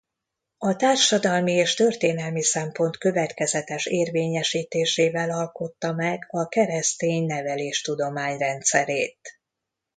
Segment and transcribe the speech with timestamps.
[0.57, 9.39] A társadalmi és történelmi szempont következetes érvényesítésével alkotta meg a keresztény neveléstudomány rendszerét.